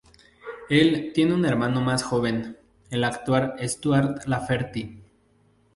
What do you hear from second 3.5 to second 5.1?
Stuart Lafferty.